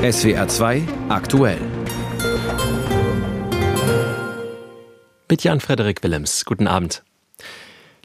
[0.00, 1.58] SWR 2 aktuell.
[5.28, 6.44] Mit Jan Frederik Willems.
[6.44, 7.02] Guten Abend.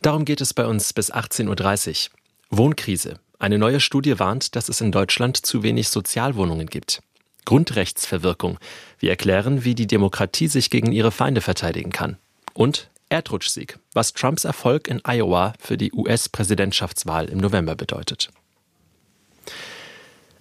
[0.01, 2.57] Darum geht es bei uns bis 18.30 Uhr.
[2.57, 3.19] Wohnkrise.
[3.37, 7.03] Eine neue Studie warnt, dass es in Deutschland zu wenig Sozialwohnungen gibt.
[7.45, 8.57] Grundrechtsverwirkung.
[8.97, 12.17] Wir erklären, wie die Demokratie sich gegen ihre Feinde verteidigen kann.
[12.55, 18.31] Und Erdrutschsieg, was Trumps Erfolg in Iowa für die US-Präsidentschaftswahl im November bedeutet.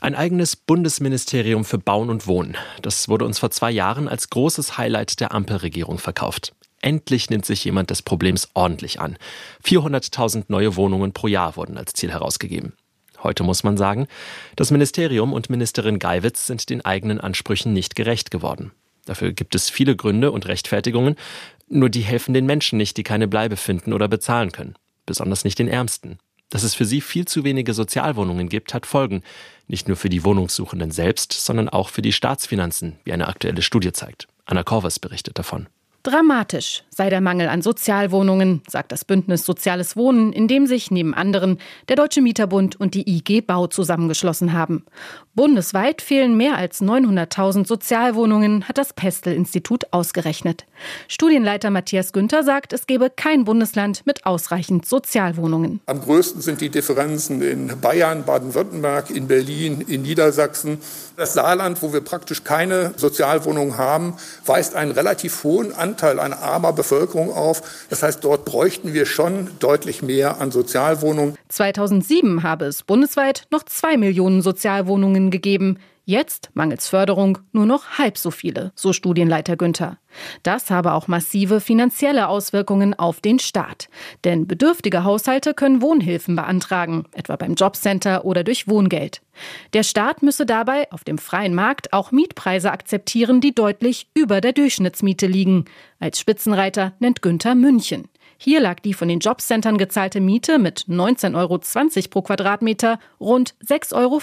[0.03, 2.57] Ein eigenes Bundesministerium für Bauen und Wohnen.
[2.83, 6.57] Das wurde uns vor zwei Jahren als großes Highlight der Ampelregierung verkauft.
[6.81, 9.17] Endlich nimmt sich jemand des Problems ordentlich an.
[9.65, 12.73] 400.000 neue Wohnungen pro Jahr wurden als Ziel herausgegeben.
[13.23, 14.09] Heute muss man sagen,
[14.57, 18.73] das Ministerium und Ministerin Geiwitz sind den eigenen Ansprüchen nicht gerecht geworden.
[19.05, 21.15] Dafür gibt es viele Gründe und Rechtfertigungen,
[21.69, 24.75] nur die helfen den Menschen nicht, die keine Bleibe finden oder bezahlen können.
[25.07, 26.19] Besonders nicht den Ärmsten.
[26.53, 29.23] Dass es für sie viel zu wenige Sozialwohnungen gibt, hat Folgen.
[29.69, 33.93] Nicht nur für die Wohnungssuchenden selbst, sondern auch für die Staatsfinanzen, wie eine aktuelle Studie
[33.93, 34.29] zeigt.
[34.45, 35.67] Anna Korvers berichtet davon.
[36.03, 41.15] Dramatisch sei der Mangel an Sozialwohnungen, sagt das Bündnis Soziales Wohnen, in dem sich neben
[41.15, 44.85] anderen der Deutsche Mieterbund und die IG Bau zusammengeschlossen haben.
[45.35, 50.65] Bundesweit fehlen mehr als 900.000 Sozialwohnungen, hat das Pestel-Institut ausgerechnet.
[51.09, 55.81] Studienleiter Matthias Günther sagt, es gebe kein Bundesland mit ausreichend Sozialwohnungen.
[55.87, 60.79] Am größten sind die Differenzen in Bayern, Baden-Württemberg, in Berlin, in Niedersachsen.
[61.17, 64.15] Das Saarland, wo wir praktisch keine Sozialwohnungen haben,
[64.47, 66.92] weist einen relativ hohen Anteil an armer Bevölkerung
[67.31, 67.87] auf.
[67.91, 71.37] Das heißt, dort bräuchten wir schon deutlich mehr an Sozialwohnungen.
[71.49, 75.79] 2007 habe es bundesweit noch zwei Millionen Sozialwohnungen gegeben.
[76.13, 79.97] Jetzt, mangels Förderung, nur noch halb so viele, so Studienleiter Günther.
[80.43, 83.89] Das habe auch massive finanzielle Auswirkungen auf den Staat.
[84.23, 89.23] Denn bedürftige Haushalte können Wohnhilfen beantragen, etwa beim Jobcenter oder durch Wohngeld.
[89.73, 94.53] Der Staat müsse dabei auf dem freien Markt auch Mietpreise akzeptieren, die deutlich über der
[94.53, 95.65] Durchschnittsmiete liegen.
[95.99, 98.11] Als Spitzenreiter nennt Günther München.
[98.45, 101.61] Hier lag die von den Jobcentern gezahlte Miete mit 19,20 Euro
[102.11, 104.21] pro Quadratmeter rund 6,40 Euro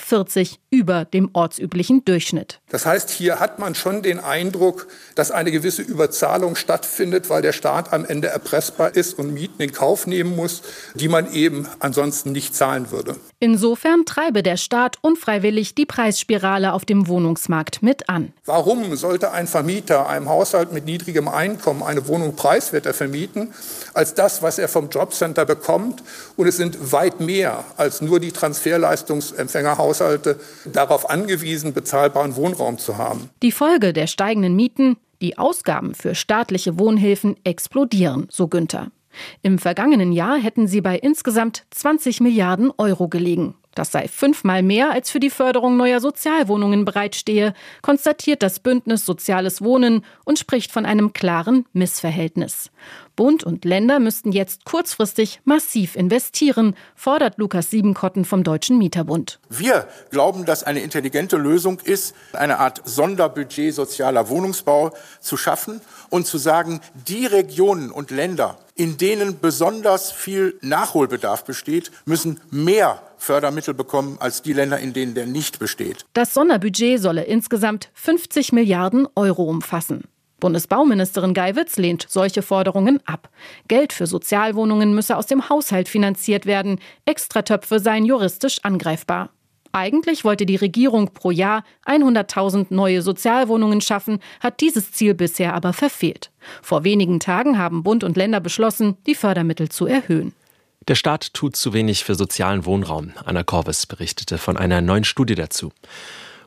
[0.71, 2.59] über dem ortsüblichen Durchschnitt.
[2.67, 7.53] Das heißt, hier hat man schon den Eindruck, dass eine gewisse Überzahlung stattfindet, weil der
[7.53, 10.63] Staat am Ende erpressbar ist und Mieten in Kauf nehmen muss,
[10.95, 13.15] die man eben ansonsten nicht zahlen würde.
[13.39, 18.33] Insofern treibe der Staat unfreiwillig die Preisspirale auf dem Wohnungsmarkt mit an.
[18.45, 23.53] Warum sollte ein Vermieter einem Haushalt mit niedrigem Einkommen eine Wohnung preiswerter vermieten
[23.93, 26.03] als das, was er vom Jobcenter bekommt?
[26.37, 33.29] Und es sind weit mehr als nur die Transferleistungsempfängerhaushalte darauf angewiesen, bezahlbaren Wohnraum zu haben.
[33.41, 38.91] Die Folge der steigenden Mieten, die Ausgaben für staatliche Wohnhilfen explodieren, so Günther.
[39.41, 43.55] Im vergangenen Jahr hätten sie bei insgesamt 20 Milliarden Euro gelegen.
[43.79, 49.61] Das sei fünfmal mehr, als für die Förderung neuer Sozialwohnungen bereitstehe, konstatiert das Bündnis Soziales
[49.61, 52.71] Wohnen und spricht von einem klaren Missverhältnis.
[53.15, 59.39] Bund und Länder müssten jetzt kurzfristig massiv investieren, fordert Lukas Siebenkotten vom Deutschen Mieterbund.
[59.47, 64.91] Wir glauben, dass eine intelligente Lösung ist, eine Art Sonderbudget sozialer Wohnungsbau
[65.21, 65.79] zu schaffen
[66.09, 73.01] und zu sagen, die Regionen und Länder, in denen besonders viel Nachholbedarf besteht, müssen mehr
[73.17, 76.05] Fördermittel bekommen als die Länder, in denen der nicht besteht.
[76.13, 80.05] Das Sonderbudget solle insgesamt 50 Milliarden Euro umfassen.
[80.39, 83.29] Bundesbauministerin Geiwitz lehnt solche Forderungen ab.
[83.67, 86.79] Geld für Sozialwohnungen müsse aus dem Haushalt finanziert werden.
[87.03, 89.31] Extratöpfe seien juristisch angreifbar.
[89.71, 95.73] Eigentlich wollte die Regierung pro Jahr 100.000 neue Sozialwohnungen schaffen, hat dieses Ziel bisher aber
[95.73, 96.31] verfehlt.
[96.61, 100.33] Vor wenigen Tagen haben Bund und Länder beschlossen, die Fördermittel zu erhöhen.
[100.87, 103.11] Der Staat tut zu wenig für sozialen Wohnraum.
[103.25, 105.71] Anna Korves berichtete von einer neuen Studie dazu.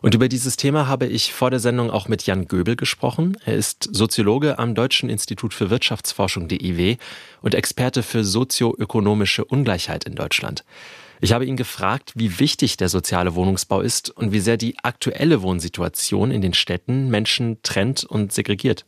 [0.00, 3.36] Und über dieses Thema habe ich vor der Sendung auch mit Jan Göbel gesprochen.
[3.44, 6.96] Er ist Soziologe am Deutschen Institut für Wirtschaftsforschung DIW
[7.40, 10.64] und Experte für sozioökonomische Ungleichheit in Deutschland.
[11.20, 15.40] Ich habe ihn gefragt, wie wichtig der soziale Wohnungsbau ist und wie sehr die aktuelle
[15.40, 18.86] Wohnsituation in den Städten Menschen trennt und segregiert.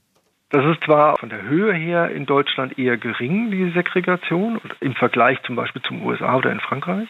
[0.55, 5.43] Das ist zwar von der Höhe her in Deutschland eher gering, die Segregation, im Vergleich
[5.43, 7.09] zum Beispiel zum USA oder in Frankreich.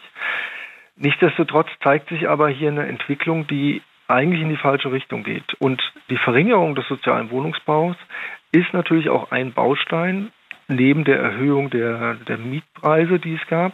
[0.95, 5.53] Nichtsdestotrotz zeigt sich aber hier eine Entwicklung, die eigentlich in die falsche Richtung geht.
[5.59, 7.95] Und die Verringerung des sozialen Wohnungsbaus
[8.51, 10.31] ist natürlich auch ein Baustein
[10.67, 13.73] neben der Erhöhung der, der Mietpreise, die es gab,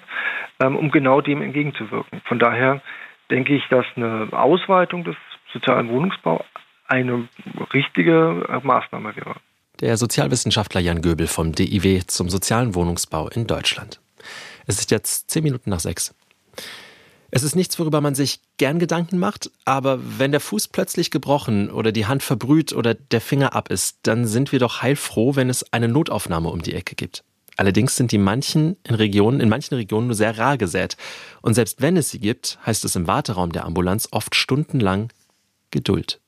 [0.61, 2.19] ähm, um genau dem entgegenzuwirken.
[2.25, 2.81] Von daher
[3.29, 5.15] denke ich, dass eine Ausweitung des
[5.53, 6.43] sozialen Wohnungsbaus
[6.89, 7.29] eine
[7.73, 9.35] richtige äh, Maßnahme wäre.
[9.81, 13.99] Der Sozialwissenschaftler Jan Göbel vom DIW zum sozialen Wohnungsbau in Deutschland.
[14.67, 16.13] Es ist jetzt zehn Minuten nach sechs.
[17.31, 21.71] Es ist nichts, worüber man sich gern Gedanken macht, aber wenn der Fuß plötzlich gebrochen
[21.71, 25.49] oder die Hand verbrüht oder der Finger ab ist, dann sind wir doch heilfroh, wenn
[25.49, 27.23] es eine Notaufnahme um die Ecke gibt.
[27.57, 30.95] Allerdings sind die manchen in Regionen, in manchen Regionen nur sehr rar gesät.
[31.41, 35.09] Und selbst wenn es sie gibt, heißt es im Warteraum der Ambulanz oft stundenlang
[35.71, 36.20] Geduld.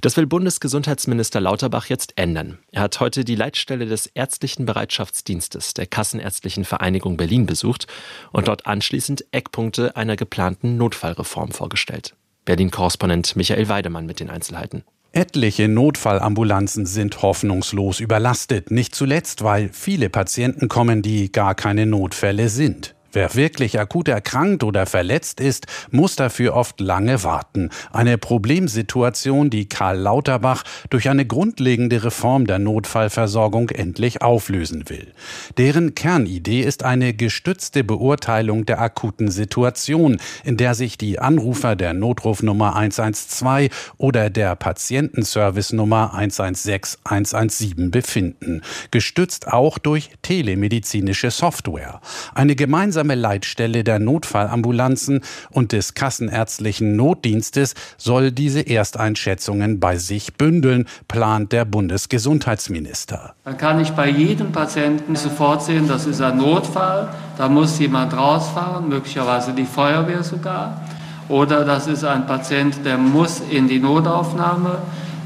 [0.00, 2.58] Das will Bundesgesundheitsminister Lauterbach jetzt ändern.
[2.72, 7.86] Er hat heute die Leitstelle des Ärztlichen Bereitschaftsdienstes der Kassenärztlichen Vereinigung Berlin besucht
[8.32, 12.14] und dort anschließend Eckpunkte einer geplanten Notfallreform vorgestellt.
[12.44, 14.84] Berlin-Korrespondent Michael Weidemann mit den Einzelheiten.
[15.12, 22.50] Etliche Notfallambulanzen sind hoffnungslos überlastet, nicht zuletzt, weil viele Patienten kommen, die gar keine Notfälle
[22.50, 22.94] sind.
[23.18, 27.70] Wer wirklich akut erkrankt oder verletzt ist, muss dafür oft lange warten.
[27.90, 35.12] Eine Problemsituation, die Karl Lauterbach durch eine grundlegende Reform der Notfallversorgung endlich auflösen will.
[35.56, 41.94] Deren Kernidee ist eine gestützte Beurteilung der akuten Situation, in der sich die Anrufer der
[41.94, 48.62] Notrufnummer 112 oder der Patientenservice-Nummer 116 117 befinden.
[48.92, 52.00] Gestützt auch durch telemedizinische Software.
[52.32, 55.20] Eine gemeinsame gemeinsame Leitstelle der Notfallambulanzen
[55.50, 63.34] und des kassenärztlichen Notdienstes soll diese Ersteinschätzungen bei sich bündeln, plant der Bundesgesundheitsminister.
[63.44, 68.14] Dann kann ich bei jedem Patienten sofort sehen, das ist ein Notfall, da muss jemand
[68.14, 70.82] rausfahren, möglicherweise die Feuerwehr sogar.
[71.28, 74.78] Oder das ist ein Patient, der muss in die Notaufnahme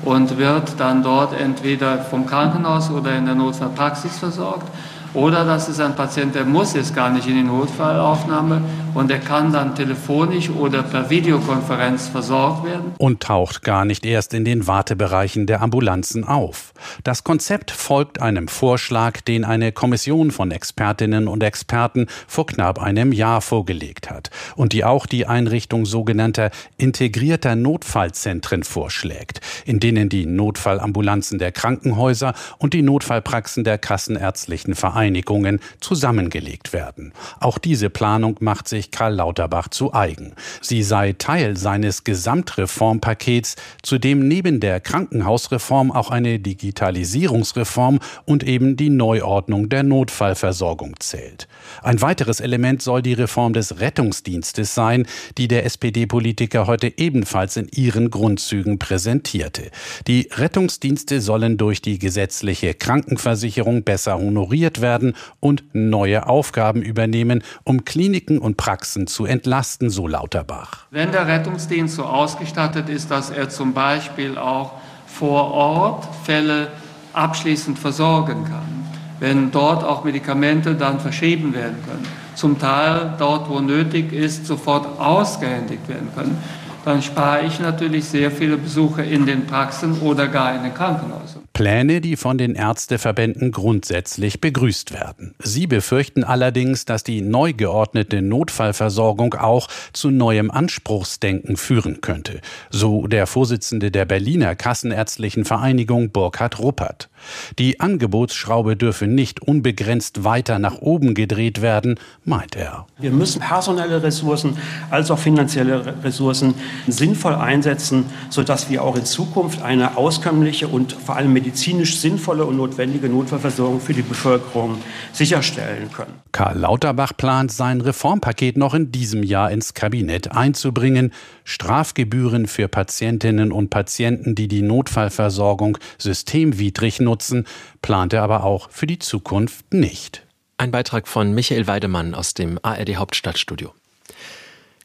[0.05, 4.67] und wird dann dort entweder vom Krankenhaus oder in der Notfallpraxis versorgt.
[5.15, 8.63] Oder das ist ein Patient, der muss jetzt gar nicht in die Notfallaufnahme
[8.95, 12.93] und er kann dann telefonisch oder per Videokonferenz versorgt werden.
[12.97, 16.73] Und taucht gar nicht erst in den Wartebereichen der Ambulanzen auf.
[17.05, 23.13] Das Konzept folgt einem Vorschlag, den eine Kommission von Expertinnen und Experten vor knapp einem
[23.13, 30.25] Jahr vorgelegt hat und die auch die Einrichtung sogenannter integrierter Notfallzentren vorschlägt, in denen die
[30.25, 37.13] Notfallambulanzen der Krankenhäuser und die Notfallpraxen der kassenärztlichen Vereinigungen Vereinigungen zusammengelegt werden.
[37.41, 40.35] Auch diese Planung macht sich Karl Lauterbach zu eigen.
[40.61, 48.77] Sie sei Teil seines Gesamtreformpakets, zu dem neben der Krankenhausreform auch eine Digitalisierungsreform und eben
[48.77, 51.49] die Neuordnung der Notfallversorgung zählt.
[51.83, 57.67] Ein weiteres Element soll die Reform des Rettungsdienstes sein, die der SPD-Politiker heute ebenfalls in
[57.75, 59.73] ihren Grundzügen präsentierte.
[60.07, 67.43] Die Rettungsdienste sollen durch die gesetzliche Krankenversicherung besser honoriert werden werden und neue Aufgaben übernehmen,
[67.65, 70.87] um Kliniken und Praxen zu entlasten, so Lauterbach.
[70.91, 74.73] Wenn der Rettungsdienst so ausgestattet ist, dass er zum Beispiel auch
[75.07, 76.69] vor Ort Fälle
[77.15, 78.87] abschließend versorgen kann,
[79.19, 84.99] wenn dort auch Medikamente dann verschrieben werden können, zum Teil dort, wo nötig ist, sofort
[85.01, 86.37] ausgehändigt werden können,
[86.85, 91.42] dann spare ich natürlich sehr viele Besuche in den Praxen oder gar in den Krankenhäusern.
[91.53, 95.35] Pläne, die von den Ärzteverbänden grundsätzlich begrüßt werden.
[95.39, 102.41] Sie befürchten allerdings, dass die neu geordnete Notfallversorgung auch zu neuem Anspruchsdenken führen könnte,
[102.71, 107.11] so der Vorsitzende der Berliner Kassenärztlichen Vereinigung Burkhard Ruppert.
[107.59, 112.87] Die Angebotsschraube dürfe nicht unbegrenzt weiter nach oben gedreht werden, meint er.
[112.99, 114.57] Wir müssen personelle Ressourcen
[114.91, 116.55] als auch finanzielle Ressourcen
[116.87, 122.57] sinnvoll einsetzen, sodass wir auch in Zukunft eine auskömmliche und vor allem medizinisch sinnvolle und
[122.57, 124.81] notwendige Notfallversorgung für die Bevölkerung
[125.13, 126.15] sicherstellen können.
[126.31, 131.13] Karl Lauterbach plant, sein Reformpaket noch in diesem Jahr ins Kabinett einzubringen.
[131.45, 137.45] Strafgebühren für Patientinnen und Patienten, die die Notfallversorgung systemwidrig nutzen,
[137.83, 140.25] plant er aber auch für die Zukunft nicht.
[140.59, 143.75] Ein Beitrag von Michael Weidemann aus dem ARD Hauptstadtstudio.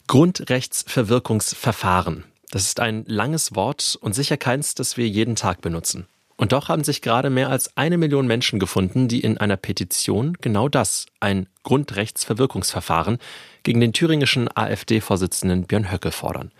[0.08, 2.24] Grundrechtsverwirkungsverfahren.
[2.50, 6.08] Das ist ein langes Wort und sicher keins, das wir jeden Tag benutzen.
[6.38, 10.38] Und doch haben sich gerade mehr als eine Million Menschen gefunden, die in einer Petition
[10.40, 13.18] genau das, ein Grundrechtsverwirkungsverfahren,
[13.64, 16.52] gegen den thüringischen AfD-Vorsitzenden Björn Höcke fordern.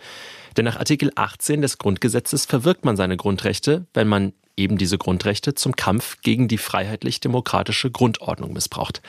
[0.56, 5.54] Denn nach Artikel 18 des Grundgesetzes verwirkt man seine Grundrechte, wenn man eben diese Grundrechte
[5.54, 9.00] zum Kampf gegen die freiheitlich-demokratische Grundordnung missbraucht.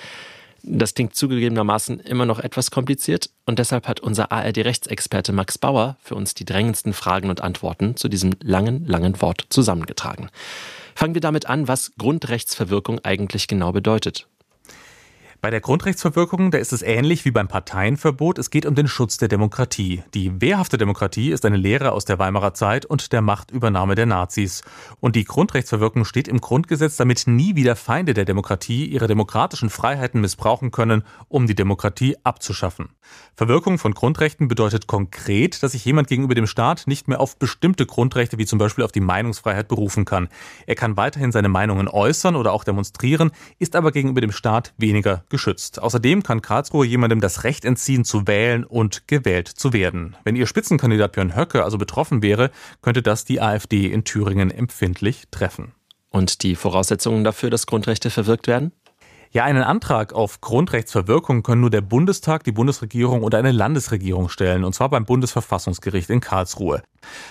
[0.64, 6.16] Das klingt zugegebenermaßen immer noch etwas kompliziert und deshalb hat unser ARD-Rechtsexperte Max Bauer für
[6.16, 10.30] uns die drängendsten Fragen und Antworten zu diesem langen, langen Wort zusammengetragen.
[10.96, 14.28] Fangen wir damit an, was Grundrechtsverwirkung eigentlich genau bedeutet.
[15.42, 18.38] Bei der Grundrechtsverwirkung, da ist es ähnlich wie beim Parteienverbot.
[18.38, 20.04] Es geht um den Schutz der Demokratie.
[20.14, 24.64] Die wehrhafte Demokratie ist eine Lehre aus der Weimarer Zeit und der Machtübernahme der Nazis.
[25.00, 30.20] Und die Grundrechtsverwirkung steht im Grundgesetz, damit nie wieder Feinde der Demokratie ihre demokratischen Freiheiten
[30.20, 32.90] missbrauchen können, um die Demokratie abzuschaffen.
[33.34, 37.86] Verwirkung von Grundrechten bedeutet konkret, dass sich jemand gegenüber dem Staat nicht mehr auf bestimmte
[37.86, 40.28] Grundrechte wie zum Beispiel auf die Meinungsfreiheit berufen kann.
[40.68, 45.24] Er kann weiterhin seine Meinungen äußern oder auch demonstrieren, ist aber gegenüber dem Staat weniger
[45.30, 45.82] geschützt.
[45.82, 50.16] Außerdem kann Karlsruhe jemandem das Recht entziehen, zu wählen und gewählt zu werden.
[50.24, 55.24] Wenn ihr Spitzenkandidat Björn Höcke also betroffen wäre, könnte das die AfD in Thüringen empfindlich
[55.32, 55.74] treffen.
[56.10, 58.72] Und die Voraussetzungen dafür, dass Grundrechte verwirkt werden?
[59.32, 64.64] Ja, einen Antrag auf Grundrechtsverwirkung können nur der Bundestag, die Bundesregierung oder eine Landesregierung stellen,
[64.64, 66.82] und zwar beim Bundesverfassungsgericht in Karlsruhe.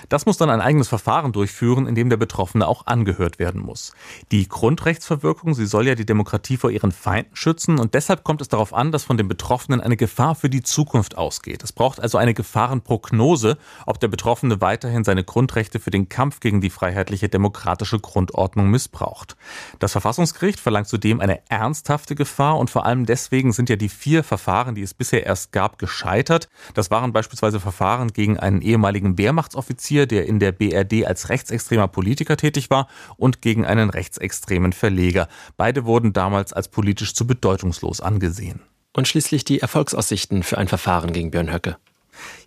[0.08, 3.92] Das muss dann ein eigenes Verfahren durchführen, in dem der Betroffene auch angehört werden muss.
[4.32, 8.48] Die Grundrechtsverwirkung, sie soll ja die Demokratie vor ihren Feinden schützen und deshalb kommt es
[8.48, 11.62] darauf an, dass von dem Betroffenen eine Gefahr für die Zukunft ausgeht.
[11.62, 16.60] Es braucht also eine Gefahrenprognose, ob der Betroffene weiterhin seine Grundrechte für den Kampf gegen
[16.60, 19.36] die freiheitliche demokratische Grundordnung missbraucht.
[19.78, 24.24] Das Verfassungsgericht verlangt zudem eine ernsthafte Gefahr und vor allem deswegen sind ja die vier
[24.24, 26.48] Verfahren, die es bisher erst gab, gescheitert.
[26.74, 31.88] Das waren beispielsweise Verfahren gegen einen ehemaligen Wehrmachts Staatsoffizier, der in der BRD als rechtsextremer
[31.88, 35.28] Politiker tätig war, und gegen einen rechtsextremen Verleger.
[35.56, 38.60] Beide wurden damals als politisch zu bedeutungslos angesehen.
[38.94, 41.76] Und schließlich die Erfolgsaussichten für ein Verfahren gegen Björn Höcke.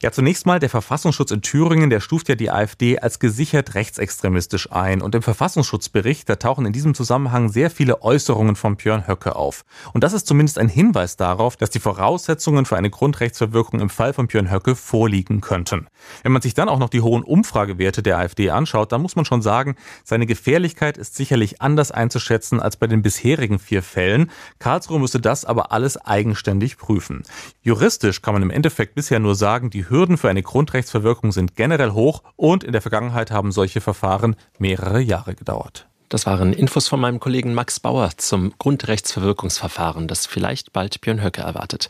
[0.01, 4.71] Ja, zunächst mal der Verfassungsschutz in Thüringen, der stuft ja die AfD als gesichert rechtsextremistisch
[4.71, 4.99] ein.
[4.99, 9.63] Und im Verfassungsschutzbericht, da tauchen in diesem Zusammenhang sehr viele Äußerungen von Björn Höcke auf.
[9.93, 14.13] Und das ist zumindest ein Hinweis darauf, dass die Voraussetzungen für eine Grundrechtsverwirkung im Fall
[14.13, 15.85] von Björn Höcke vorliegen könnten.
[16.23, 19.25] Wenn man sich dann auch noch die hohen Umfragewerte der AfD anschaut, dann muss man
[19.25, 24.31] schon sagen, seine Gefährlichkeit ist sicherlich anders einzuschätzen als bei den bisherigen vier Fällen.
[24.57, 27.21] Karlsruhe müsste das aber alles eigenständig prüfen.
[27.61, 31.91] Juristisch kann man im Endeffekt bisher nur sagen, die Hürden für eine Grundrechtsverwirkung sind generell
[31.91, 35.87] hoch und in der Vergangenheit haben solche Verfahren mehrere Jahre gedauert.
[36.09, 41.41] Das waren Infos von meinem Kollegen Max Bauer zum Grundrechtsverwirkungsverfahren, das vielleicht bald Björn Höcke
[41.41, 41.89] erwartet.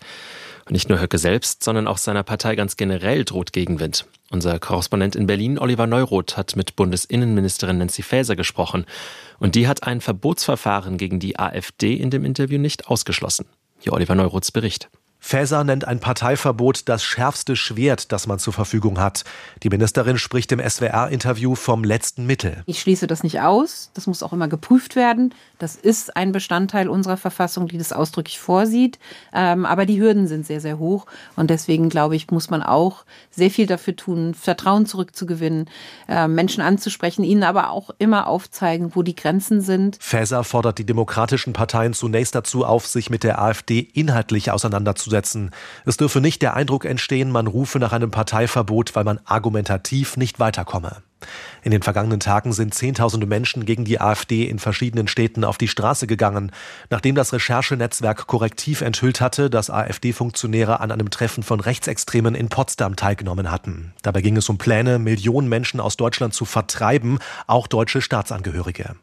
[0.65, 4.05] Und nicht nur Höcke selbst, sondern auch seiner Partei ganz generell droht Gegenwind.
[4.29, 8.85] Unser Korrespondent in Berlin, Oliver Neuroth, hat mit Bundesinnenministerin Nancy Faeser gesprochen.
[9.39, 13.47] Und die hat ein Verbotsverfahren gegen die AfD in dem Interview nicht ausgeschlossen.
[13.79, 14.89] Hier Oliver Neuroths Bericht.
[15.23, 19.23] Faeser nennt ein Parteiverbot das schärfste Schwert, das man zur Verfügung hat.
[19.61, 22.63] Die Ministerin spricht im SWR-Interview vom letzten Mittel.
[22.65, 23.91] Ich schließe das nicht aus.
[23.93, 25.33] Das muss auch immer geprüft werden.
[25.59, 28.97] Das ist ein Bestandteil unserer Verfassung, die das ausdrücklich vorsieht.
[29.31, 31.05] Ähm, aber die Hürden sind sehr, sehr hoch.
[31.35, 35.69] Und deswegen, glaube ich, muss man auch sehr viel dafür tun, Vertrauen zurückzugewinnen,
[36.09, 39.97] äh, Menschen anzusprechen, ihnen aber auch immer aufzeigen, wo die Grenzen sind.
[40.01, 45.51] Faeser fordert die demokratischen Parteien zunächst dazu auf, sich mit der AfD inhaltlich auseinanderzusetzen durchzusetzen.
[45.85, 50.39] Es dürfe nicht der Eindruck entstehen, man rufe nach einem Parteiverbot, weil man argumentativ nicht
[50.39, 51.03] weiterkomme.
[51.63, 55.67] In den vergangenen Tagen sind Zehntausende Menschen gegen die AfD in verschiedenen Städten auf die
[55.67, 56.51] Straße gegangen,
[56.89, 62.95] nachdem das Recherchenetzwerk Korrektiv enthüllt hatte, dass AfD-Funktionäre an einem Treffen von Rechtsextremen in Potsdam
[62.95, 63.93] teilgenommen hatten.
[64.01, 68.95] Dabei ging es um Pläne, Millionen Menschen aus Deutschland zu vertreiben, auch deutsche Staatsangehörige.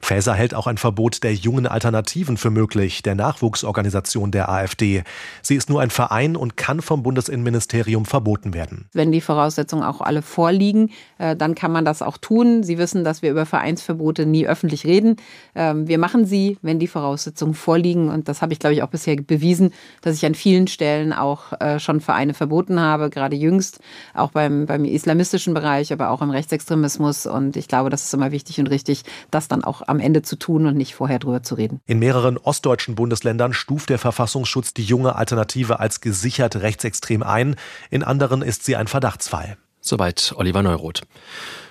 [0.00, 5.04] Faeser hält auch ein Verbot der jungen Alternativen für möglich, der Nachwuchsorganisation der AfD.
[5.42, 8.88] Sie ist nur ein Verein und kann vom Bundesinnenministerium verboten werden.
[8.92, 12.62] Wenn die Voraussetzungen auch alle vorliegen, äh, dann kann man das auch tun.
[12.62, 15.16] Sie wissen, dass wir über Vereinsverbote nie öffentlich reden.
[15.54, 18.08] Ähm, wir machen sie, wenn die Voraussetzungen vorliegen.
[18.08, 21.52] Und das habe ich, glaube ich, auch bisher bewiesen, dass ich an vielen Stellen auch
[21.60, 23.80] äh, schon Vereine verboten habe, gerade jüngst,
[24.14, 27.26] auch beim, beim islamistischen Bereich, aber auch im Rechtsextremismus.
[27.26, 30.36] Und ich glaube, das ist immer wichtig und richtig, das dann auch am Ende zu
[30.36, 31.80] tun und nicht vorher drüber zu reden.
[31.84, 37.56] In mehreren ostdeutschen Bundesländern stuft der Verfassungsschutz die junge Alternative als gesichert rechtsextrem ein.
[37.90, 39.58] In anderen ist sie ein Verdachtsfall.
[39.80, 41.02] Soweit Oliver Neuroth.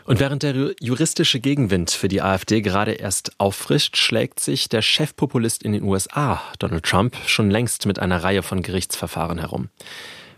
[0.06, 5.62] Und während der juristische Gegenwind für die AfD gerade erst auffrischt, schlägt sich der Chefpopulist
[5.62, 9.70] in den USA, Donald Trump, schon längst mit einer Reihe von Gerichtsverfahren herum.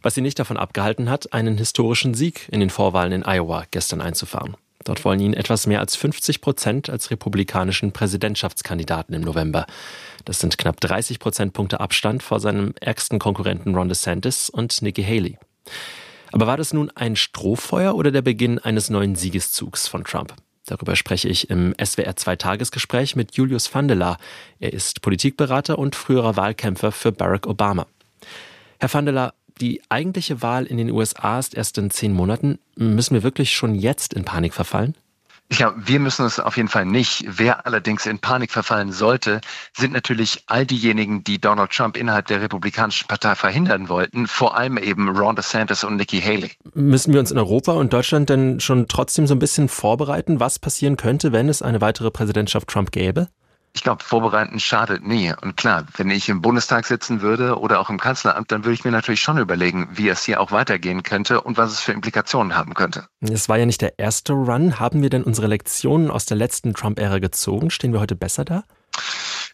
[0.01, 4.01] Was ihn nicht davon abgehalten hat, einen historischen Sieg in den Vorwahlen in Iowa gestern
[4.01, 4.57] einzufahren.
[4.83, 9.67] Dort wollen ihn etwas mehr als 50 Prozent als republikanischen Präsidentschaftskandidaten im November.
[10.25, 15.37] Das sind knapp 30 Prozentpunkte Abstand vor seinem ärgsten Konkurrenten Ron DeSantis und Nikki Haley.
[16.31, 20.33] Aber war das nun ein Strohfeuer oder der Beginn eines neuen Siegeszugs von Trump?
[20.65, 24.17] Darüber spreche ich im SWR 2 Tagesgespräch mit Julius Vandela.
[24.59, 27.87] Er ist Politikberater und früherer Wahlkämpfer für Barack Obama.
[28.79, 32.59] Herr Vandela, die eigentliche Wahl in den USA ist erst in zehn Monaten.
[32.75, 34.95] Müssen wir wirklich schon jetzt in Panik verfallen?
[35.51, 37.25] Ich glaube, wir müssen es auf jeden Fall nicht.
[37.27, 39.41] Wer allerdings in Panik verfallen sollte,
[39.75, 44.77] sind natürlich all diejenigen, die Donald Trump innerhalb der Republikanischen Partei verhindern wollten, vor allem
[44.77, 46.51] eben Ron DeSantis und Nikki Haley.
[46.73, 50.57] Müssen wir uns in Europa und Deutschland denn schon trotzdem so ein bisschen vorbereiten, was
[50.57, 53.27] passieren könnte, wenn es eine weitere Präsidentschaft Trump gäbe?
[53.73, 55.33] Ich glaube, vorbereiten schadet nie.
[55.41, 58.83] Und klar, wenn ich im Bundestag sitzen würde oder auch im Kanzleramt, dann würde ich
[58.83, 62.55] mir natürlich schon überlegen, wie es hier auch weitergehen könnte und was es für Implikationen
[62.55, 63.07] haben könnte.
[63.21, 64.79] Es war ja nicht der erste Run.
[64.79, 67.69] Haben wir denn unsere Lektionen aus der letzten Trump-Ära gezogen?
[67.69, 68.63] Stehen wir heute besser da?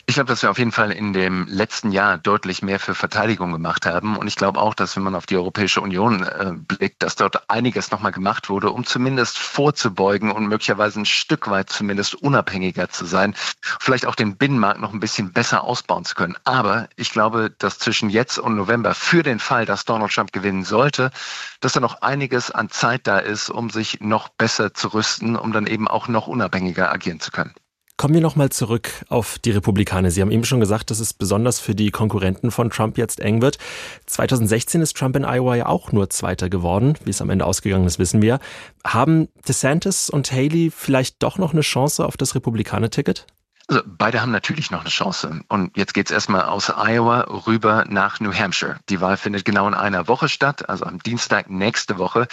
[0.10, 3.52] Ich glaube, dass wir auf jeden Fall in dem letzten Jahr deutlich mehr für Verteidigung
[3.52, 4.16] gemacht haben.
[4.16, 7.50] Und ich glaube auch, dass wenn man auf die Europäische Union äh, blickt, dass dort
[7.50, 13.04] einiges nochmal gemacht wurde, um zumindest vorzubeugen und möglicherweise ein Stück weit zumindest unabhängiger zu
[13.04, 13.36] sein,
[13.82, 16.38] vielleicht auch den Binnenmarkt noch ein bisschen besser ausbauen zu können.
[16.46, 20.64] Aber ich glaube, dass zwischen jetzt und November für den Fall, dass Donald Trump gewinnen
[20.64, 21.12] sollte,
[21.60, 25.52] dass da noch einiges an Zeit da ist, um sich noch besser zu rüsten, um
[25.52, 27.54] dann eben auch noch unabhängiger agieren zu können.
[27.98, 30.12] Kommen wir nochmal zurück auf die Republikaner.
[30.12, 33.42] Sie haben eben schon gesagt, dass es besonders für die Konkurrenten von Trump jetzt eng
[33.42, 33.58] wird.
[34.06, 36.94] 2016 ist Trump in Iowa ja auch nur Zweiter geworden.
[37.06, 38.38] Wie es am Ende ausgegangen ist, wissen wir.
[38.86, 43.26] Haben DeSantis und Haley vielleicht doch noch eine Chance auf das Republikaner-Ticket?
[43.70, 45.42] Also beide haben natürlich noch eine Chance.
[45.50, 48.78] Und jetzt geht's erstmal aus Iowa rüber nach New Hampshire.
[48.88, 52.30] Die Wahl findet genau in einer Woche statt, also am Dienstag nächste Woche.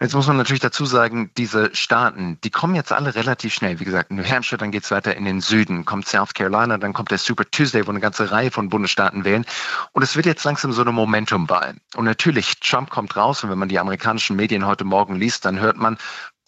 [0.00, 3.80] Jetzt muss man natürlich dazu sagen, diese Staaten, die kommen jetzt alle relativ schnell.
[3.80, 7.10] Wie gesagt, New Hampshire, dann geht's weiter in den Süden, kommt South Carolina, dann kommt
[7.10, 9.44] der Super Tuesday, wo eine ganze Reihe von Bundesstaaten wählen.
[9.92, 11.74] Und es wird jetzt langsam so eine Momentumwahl.
[11.96, 15.60] Und natürlich, Trump kommt raus und wenn man die amerikanischen Medien heute Morgen liest, dann
[15.60, 15.98] hört man,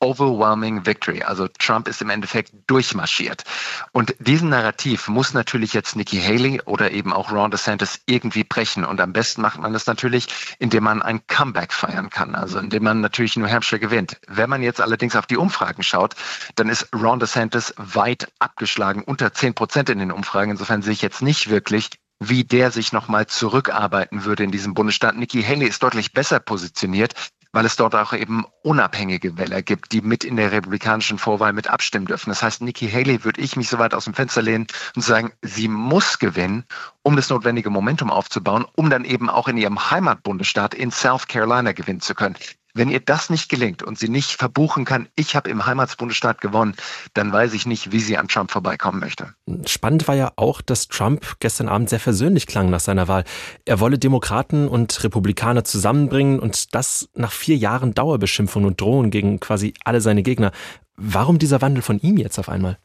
[0.01, 1.23] overwhelming victory.
[1.23, 3.45] Also Trump ist im Endeffekt durchmarschiert.
[3.93, 8.85] Und diesen Narrativ muss natürlich jetzt Nikki Haley oder eben auch Ron DeSantis irgendwie brechen.
[8.85, 10.27] Und am besten macht man das natürlich,
[10.59, 12.35] indem man ein Comeback feiern kann.
[12.35, 14.21] Also indem man natürlich New Hampshire gewinnt.
[14.27, 16.15] Wenn man jetzt allerdings auf die Umfragen schaut,
[16.57, 20.51] dann ist Ron DeSantis weit abgeschlagen, unter 10 Prozent in den Umfragen.
[20.51, 21.91] Insofern sehe ich jetzt nicht wirklich,
[22.21, 25.17] wie der sich nochmal zurückarbeiten würde in diesem Bundesstaat.
[25.17, 27.15] Nikki Haley ist deutlich besser positioniert
[27.53, 31.69] weil es dort auch eben unabhängige Wähler gibt, die mit in der republikanischen Vorwahl mit
[31.69, 32.31] abstimmen dürfen.
[32.31, 35.33] Das heißt, Nikki Haley würde ich mich so weit aus dem Fenster lehnen und sagen,
[35.43, 36.65] sie muss gewinnen,
[37.03, 41.73] um das notwendige Momentum aufzubauen, um dann eben auch in ihrem Heimatbundesstaat in South Carolina
[41.73, 42.37] gewinnen zu können.
[42.75, 46.75] Wenn ihr das nicht gelingt und sie nicht verbuchen kann, ich habe im Heimatsbundesstaat gewonnen,
[47.15, 49.35] dann weiß ich nicht, wie sie an Trump vorbeikommen möchte.
[49.67, 53.25] Spannend war ja auch, dass Trump gestern Abend sehr versöhnlich klang nach seiner Wahl.
[53.65, 59.41] Er wolle Demokraten und Republikaner zusammenbringen und das nach vier Jahren Dauerbeschimpfung und Drohung gegen
[59.41, 60.53] quasi alle seine Gegner.
[60.97, 62.79] Warum dieser Wandel von ihm jetzt auf einmal?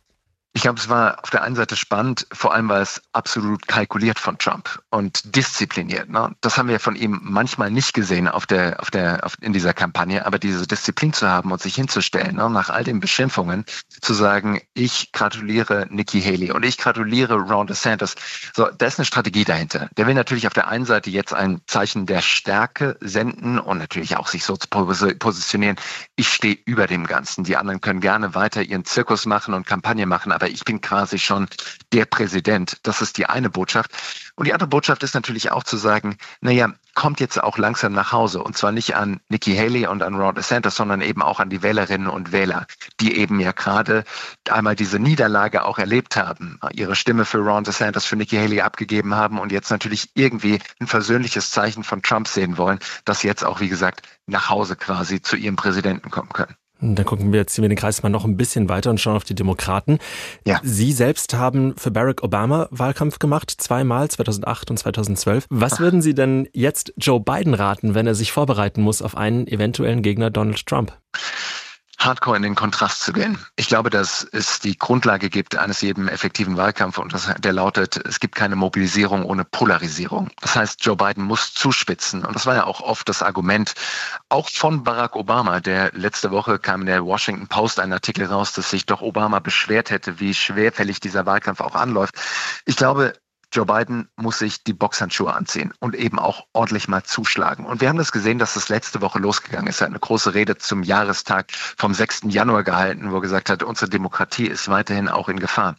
[0.56, 4.20] Ich glaube, es war auf der einen Seite spannend, vor allem weil es absolut kalkuliert
[4.20, 6.10] von Trump und diszipliniert.
[6.10, 6.34] Ne?
[6.40, 9.74] Das haben wir von ihm manchmal nicht gesehen auf der, auf der, auf, in dieser
[9.74, 12.50] Kampagne, aber diese Disziplin zu haben und sich hinzustellen, ne?
[12.50, 13.66] nach all den Beschimpfungen
[14.00, 18.16] zu sagen, ich gratuliere Nikki Haley und ich gratuliere Ron DeSantis.
[18.56, 19.90] So, da ist eine Strategie dahinter.
[19.98, 24.16] Der will natürlich auf der einen Seite jetzt ein Zeichen der Stärke senden und natürlich
[24.16, 25.76] auch sich so zu positionieren.
[26.16, 27.44] Ich stehe über dem Ganzen.
[27.44, 30.80] Die anderen können gerne weiter ihren Zirkus machen und Kampagne machen, aber aber ich bin
[30.80, 31.48] quasi schon
[31.92, 32.78] der Präsident.
[32.84, 33.90] Das ist die eine Botschaft.
[34.36, 38.12] Und die andere Botschaft ist natürlich auch zu sagen, naja, kommt jetzt auch langsam nach
[38.12, 38.44] Hause.
[38.44, 41.64] Und zwar nicht an Nikki Haley und an Ron DeSantis, sondern eben auch an die
[41.64, 42.68] Wählerinnen und Wähler,
[43.00, 44.04] die eben ja gerade
[44.48, 49.16] einmal diese Niederlage auch erlebt haben, ihre Stimme für Ron DeSantis, für Nikki Haley abgegeben
[49.16, 53.62] haben und jetzt natürlich irgendwie ein versöhnliches Zeichen von Trump sehen wollen, dass jetzt auch,
[53.62, 56.56] wie gesagt, nach Hause quasi zu ihrem Präsidenten kommen können.
[56.94, 59.16] Dann gucken wir jetzt, ziehen wir den Kreis mal noch ein bisschen weiter und schauen
[59.16, 59.98] auf die Demokraten.
[60.46, 60.60] Ja.
[60.64, 65.48] Sie selbst haben für Barack Obama Wahlkampf gemacht, zweimal, 2008 und 2012.
[65.50, 65.80] Was Ach.
[65.80, 70.04] würden Sie denn jetzt Joe Biden raten, wenn er sich vorbereiten muss auf einen eventuellen
[70.04, 70.94] Gegner Donald Trump?
[72.06, 73.38] Hardcore in den Kontrast zu gehen.
[73.56, 77.98] Ich glaube, dass es die Grundlage gibt eines jeden effektiven Wahlkampf und das, der lautet,
[78.06, 80.30] es gibt keine Mobilisierung ohne Polarisierung.
[80.42, 83.74] Das heißt, Joe Biden muss zuspitzen und das war ja auch oft das Argument,
[84.30, 88.54] auch von Barack Obama, der letzte Woche kam in der Washington Post ein Artikel raus,
[88.54, 92.16] dass sich doch Obama beschwert hätte, wie schwerfällig dieser Wahlkampf auch anläuft.
[92.66, 93.14] Ich glaube,
[93.56, 97.66] Joe Biden muss sich die Boxhandschuhe anziehen und eben auch ordentlich mal zuschlagen.
[97.66, 99.80] Und wir haben das gesehen, dass das letzte Woche losgegangen ist.
[99.80, 102.24] Er hat eine große Rede zum Jahrestag vom 6.
[102.26, 105.78] Januar gehalten, wo er gesagt hat, unsere Demokratie ist weiterhin auch in Gefahr.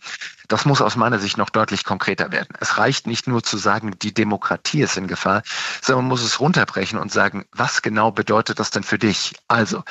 [0.49, 2.57] Das muss aus meiner Sicht noch deutlich konkreter werden.
[2.61, 5.43] Es reicht nicht nur zu sagen, die Demokratie ist in Gefahr,
[5.83, 9.35] sondern man muss es runterbrechen und sagen, was genau bedeutet das denn für dich?
[9.49, 9.83] Also,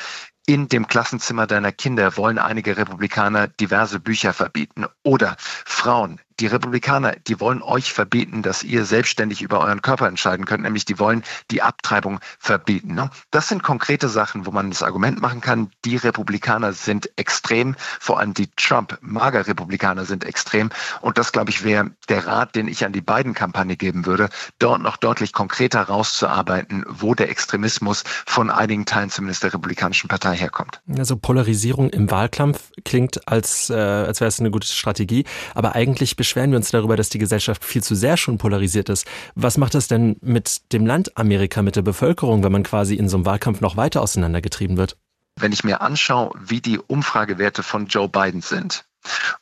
[0.48, 4.86] in dem Klassenzimmer deiner Kinder wollen einige Republikaner diverse Bücher verbieten.
[5.04, 10.45] Oder Frauen, die Republikaner, die wollen euch verbieten, dass ihr selbstständig über euren Körper entscheiden
[10.45, 12.93] könnt, nämlich die wollen die Abtreibung verbieten.
[12.93, 13.10] Ne?
[13.32, 18.19] Das sind konkrete Sachen, wo man das Argument machen kann, die Republikaner sind extrem, vor
[18.19, 20.69] allem die Trump-Mager-Republikaner sind extrem.
[21.02, 24.30] Und das, glaube ich, wäre der Rat, den ich an die beiden Kampagne geben würde,
[24.60, 30.36] dort noch deutlich konkreter rauszuarbeiten, wo der Extremismus von einigen Teilen zumindest der Republikanischen Partei
[30.36, 30.82] herkommt.
[30.98, 36.15] Also Polarisierung im Wahlkampf klingt, als, äh, als wäre es eine gute Strategie, aber eigentlich
[36.26, 39.06] beschweren wir uns darüber, dass die Gesellschaft viel zu sehr schon polarisiert ist.
[39.36, 43.08] Was macht das denn mit dem Land Amerika, mit der Bevölkerung, wenn man quasi in
[43.08, 44.98] so einem Wahlkampf noch weiter auseinandergetrieben wird?
[45.40, 48.86] Wenn ich mir anschaue, wie die Umfragewerte von Joe Biden sind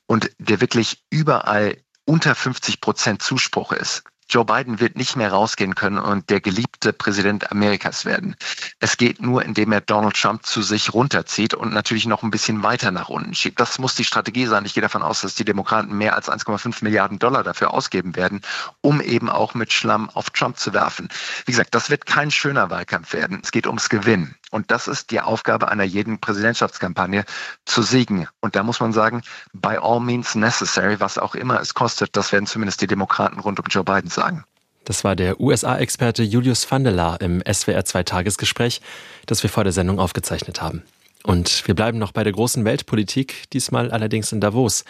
[0.08, 5.76] und der wirklich überall unter 50 Prozent Zuspruch ist, Joe Biden wird nicht mehr rausgehen
[5.76, 8.36] können und der geliebte Präsident Amerikas werden.
[8.80, 12.64] Es geht nur, indem er Donald Trump zu sich runterzieht und natürlich noch ein bisschen
[12.64, 13.60] weiter nach unten schiebt.
[13.60, 14.66] Das muss die Strategie sein.
[14.66, 18.42] Ich gehe davon aus, dass die Demokraten mehr als 1,5 Milliarden Dollar dafür ausgeben werden,
[18.82, 21.10] um eben auch mit Schlamm auf Trump zu werfen.
[21.46, 23.40] Wie gesagt, das wird kein schöner Wahlkampf werden.
[23.44, 24.36] Es geht ums Gewinnen.
[24.54, 27.26] Und das ist die Aufgabe einer jeden Präsidentschaftskampagne,
[27.66, 28.28] zu siegen.
[28.40, 32.32] Und da muss man sagen, by all means necessary, was auch immer es kostet, das
[32.32, 34.44] werden zumindest die Demokraten rund um Joe Biden sagen.
[34.86, 38.82] Das war der USA-Experte Julius van der Laar im SWR 2 Tagesgespräch,
[39.26, 40.84] das wir vor der Sendung aufgezeichnet haben.
[41.24, 44.86] Und wir bleiben noch bei der großen Weltpolitik, diesmal allerdings in Davos.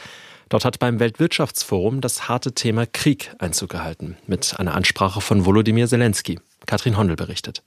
[0.50, 5.88] Dort hat beim Weltwirtschaftsforum das harte Thema Krieg Einzug gehalten, mit einer Ansprache von Volodymyr
[5.88, 6.40] Zelensky.
[6.66, 7.64] Katrin Hondel berichtet.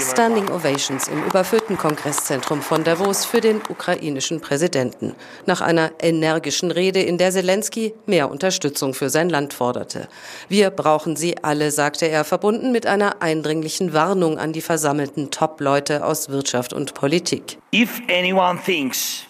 [0.00, 5.14] Standing Ovations im überfüllten Kongresszentrum von Davos für den ukrainischen Präsidenten.
[5.46, 10.08] Nach einer energischen Rede, in der Zelensky mehr Unterstützung für sein Land forderte.
[10.48, 16.04] Wir brauchen sie alle, sagte er, verbunden mit einer eindringlichen Warnung an die versammelten Top-Leute
[16.04, 17.58] aus Wirtschaft und Politik.
[17.74, 19.24] If anyone thinks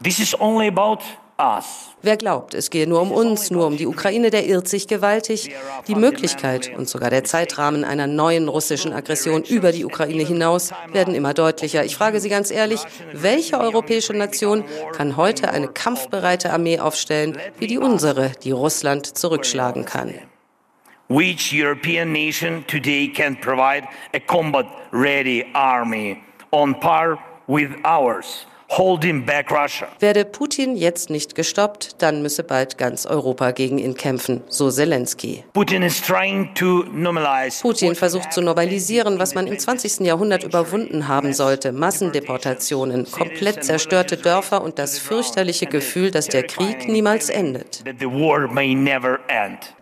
[0.00, 1.02] this is only about
[1.36, 5.50] Wer glaubt, es gehe nur um uns, nur um die Ukraine, der irrt sich gewaltig.
[5.88, 11.14] Die Möglichkeit und sogar der Zeitrahmen einer neuen russischen Aggression über die Ukraine hinaus werden
[11.14, 11.84] immer deutlicher.
[11.84, 12.80] Ich frage Sie ganz ehrlich,
[13.12, 19.84] welche europäische Nation kann heute eine kampfbereite Armee aufstellen, wie die unsere, die Russland zurückschlagen
[19.84, 20.14] kann?
[21.08, 28.46] Which European nation today can provide a combat-ready army on par with ours?
[28.70, 29.88] Holding back Russia.
[30.00, 35.44] Werde Putin jetzt nicht gestoppt, dann müsse bald ganz Europa gegen ihn kämpfen, so Zelensky.
[35.52, 40.00] Putin, is trying to normalize Putin versucht zu normalisieren, was man im 20.
[40.00, 41.72] Jahrhundert überwunden haben sollte.
[41.72, 47.84] Massendeportationen, komplett zerstörte Dörfer und das fürchterliche Gefühl, dass der Krieg niemals endet.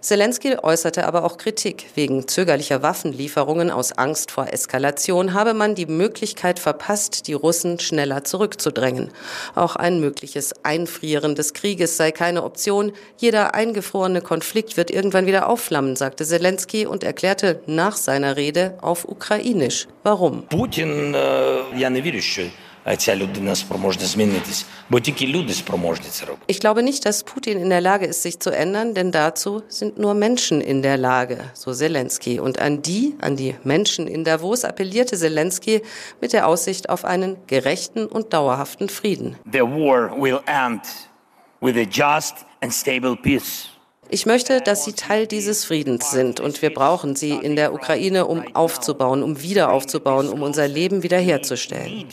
[0.01, 1.87] Zelensky äußerte aber auch Kritik.
[1.95, 8.25] Wegen zögerlicher Waffenlieferungen aus Angst vor Eskalation habe man die Möglichkeit verpasst, die Russen schneller
[8.25, 9.11] zurückzudrängen zurückzudrängen.
[9.55, 12.93] Auch ein mögliches Einfrieren des Krieges sei keine Option.
[13.19, 19.07] Jeder eingefrorene Konflikt wird irgendwann wieder aufflammen, sagte Zelensky und erklärte nach seiner Rede auf
[19.07, 19.89] Ukrainisch.
[20.03, 20.45] Warum?
[20.49, 22.03] Putin, äh, ja не
[22.98, 26.54] ця людина спроможна змінитись, бо тільки люди спроможні це робити.
[26.54, 29.98] Ich glaube nicht, dass Putin in der Lage ist, sich zu ändern, denn dazu sind
[29.98, 32.40] nur Menschen in der Lage, so Zelensky.
[32.40, 35.82] Und an die, an die Menschen in Davos appellierte Zelensky
[36.22, 39.36] mit der Aussicht auf einen gerechten und dauerhaften Frieden.
[39.52, 40.84] The war will end
[41.62, 43.78] with a just and stable peace.
[44.10, 48.26] Ich möchte, dass Sie Teil dieses Friedens sind und wir brauchen Sie in der Ukraine,
[48.26, 52.06] um aufzubauen, um wieder aufzubauen, um unser Leben wiederherzustellen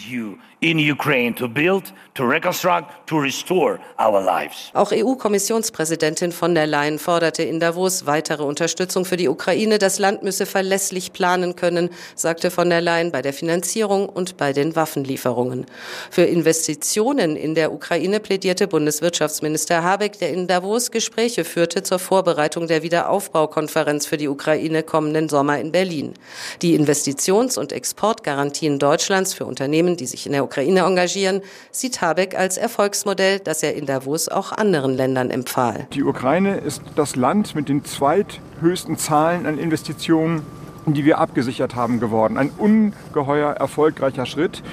[0.62, 4.72] in Ukraine to build, to reconstruct, to restore our lives.
[4.74, 9.80] Auch EU-Kommissionspräsidentin von der Leyen forderte in Davos weitere Unterstützung für die Ukraine.
[9.80, 14.52] Das Land müsse verlässlich planen können, sagte von der Leyen bei der Finanzierung und bei
[14.52, 15.66] den Waffenlieferungen.
[16.12, 22.68] Für Investitionen in der Ukraine plädierte Bundeswirtschaftsminister Habeck, der in Davos Gespräche führte zur Vorbereitung
[22.68, 26.16] der Wiederaufbaukonferenz für die Ukraine kommenden Sommer in Berlin.
[26.62, 32.36] Die Investitions- und Exportgarantien Deutschlands für Unternehmen, die sich in der Ukraine engagieren, sieht Habeck
[32.36, 35.86] als Erfolgsmodell, das er in Davos auch anderen Ländern empfahl.
[35.94, 40.42] Die Ukraine ist das Land mit den zweithöchsten Zahlen an Investitionen,
[40.88, 42.40] die wir abgesichert haben, geworden.
[42.40, 44.64] Ein ungeheuer erfolgreicher Schritt,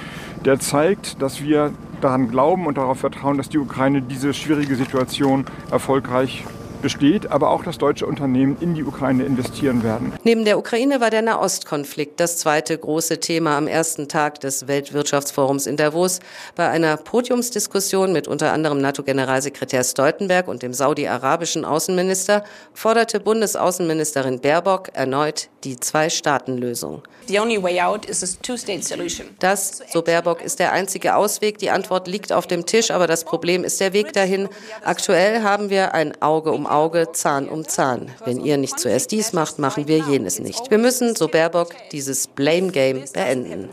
[0.45, 5.45] der zeigt, dass wir daran glauben und darauf vertrauen, dass die Ukraine diese schwierige Situation
[5.69, 6.43] erfolgreich
[6.81, 10.13] besteht, aber auch, dass deutsche Unternehmen in die Ukraine investieren werden.
[10.23, 15.67] Neben der Ukraine war der Nahostkonflikt das zweite große Thema am ersten Tag des Weltwirtschaftsforums
[15.67, 16.19] in Davos.
[16.55, 24.89] Bei einer Podiumsdiskussion mit unter anderem NATO-Generalsekretär Stoltenberg und dem saudi-arabischen Außenminister forderte Bundesaußenministerin Baerbock
[24.93, 27.03] erneut die Zwei-Staaten-Lösung.
[29.39, 31.57] Das, so Baerbock, ist der einzige Ausweg.
[31.57, 34.47] Die Antwort liegt auf dem Tisch, aber das Problem ist der Weg dahin.
[34.83, 38.11] Aktuell haben wir ein Auge Auge, Zahn um Zahn.
[38.25, 40.69] Wenn ihr nicht zuerst dies macht, machen wir jenes nicht.
[40.69, 43.69] Wir müssen, so Baerbock, dieses Blame Game beenden.